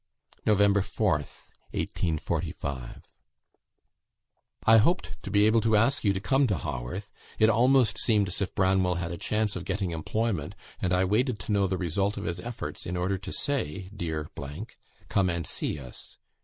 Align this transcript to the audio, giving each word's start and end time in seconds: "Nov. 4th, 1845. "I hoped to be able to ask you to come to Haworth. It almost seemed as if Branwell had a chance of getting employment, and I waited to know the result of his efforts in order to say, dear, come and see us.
"Nov. 0.47 0.57
4th, 0.57 1.51
1845. 1.75 3.03
"I 4.63 4.77
hoped 4.77 5.21
to 5.21 5.29
be 5.29 5.45
able 5.45 5.61
to 5.61 5.75
ask 5.75 6.03
you 6.03 6.11
to 6.11 6.19
come 6.19 6.47
to 6.47 6.57
Haworth. 6.57 7.11
It 7.37 7.51
almost 7.51 7.99
seemed 7.99 8.27
as 8.27 8.41
if 8.41 8.55
Branwell 8.55 8.95
had 8.95 9.11
a 9.11 9.17
chance 9.19 9.55
of 9.55 9.63
getting 9.63 9.91
employment, 9.91 10.55
and 10.81 10.91
I 10.91 11.05
waited 11.05 11.37
to 11.41 11.51
know 11.51 11.67
the 11.67 11.77
result 11.77 12.17
of 12.17 12.23
his 12.23 12.39
efforts 12.39 12.87
in 12.87 12.97
order 12.97 13.19
to 13.19 13.31
say, 13.31 13.89
dear, 13.95 14.27
come 15.07 15.29
and 15.29 15.45
see 15.45 15.77
us. 15.77 16.17